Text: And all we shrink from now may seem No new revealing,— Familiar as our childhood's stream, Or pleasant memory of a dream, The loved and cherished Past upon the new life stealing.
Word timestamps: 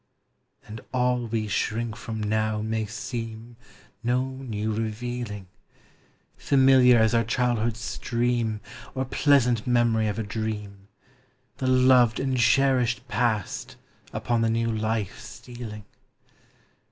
And 0.65 0.81
all 0.91 1.27
we 1.27 1.47
shrink 1.47 1.95
from 1.95 2.23
now 2.23 2.63
may 2.63 2.87
seem 2.87 3.55
No 4.03 4.29
new 4.29 4.73
revealing,— 4.73 5.45
Familiar 6.49 6.97
as 6.97 7.13
our 7.13 7.23
childhood's 7.23 7.81
stream, 7.81 8.61
Or 8.95 9.05
pleasant 9.05 9.67
memory 9.67 10.07
of 10.07 10.17
a 10.17 10.23
dream, 10.23 10.87
The 11.57 11.67
loved 11.67 12.19
and 12.19 12.35
cherished 12.35 13.07
Past 13.07 13.75
upon 14.11 14.41
the 14.41 14.49
new 14.49 14.71
life 14.71 15.19
stealing. 15.19 15.85